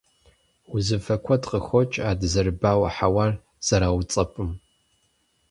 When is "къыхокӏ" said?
1.49-1.97